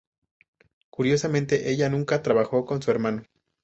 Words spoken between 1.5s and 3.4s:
ella nunca trabajó con su hermano.